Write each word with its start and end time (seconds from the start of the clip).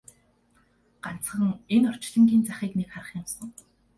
Ганцхан 1.03 1.43
энэ 1.75 1.87
орчлонгийн 1.91 2.43
захыг 2.47 2.71
нэг 2.77 2.89
харах 2.91 3.11
юмсан! 3.19 3.49